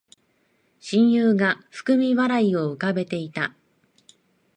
[0.79, 3.55] 親友が含み笑いを浮かべていた